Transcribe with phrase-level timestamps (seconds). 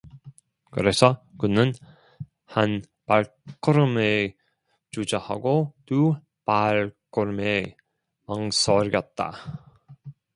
[0.71, 1.73] 그래서 그는
[2.45, 4.35] 한 발걸음에
[4.89, 7.77] 주저하고 두 발걸음에
[8.25, 9.61] 망설였다.